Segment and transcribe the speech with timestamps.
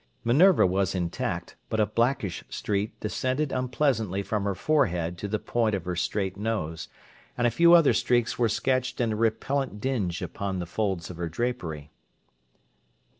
[0.23, 5.75] Minerva was intact, but a blackish streak descended unpleasantly from her forehead to the point
[5.75, 6.87] of her straight nose,
[7.37, 11.17] and a few other streaks were sketched in a repellent dinge upon the folds of
[11.17, 11.91] her drapery.